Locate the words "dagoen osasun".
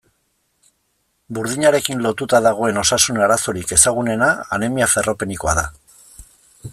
2.47-3.21